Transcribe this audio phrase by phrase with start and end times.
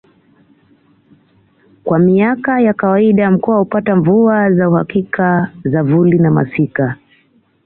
[1.83, 6.97] Kwa miaka ya kawaida mkoa hupata mvua za uhakika za vuli na masika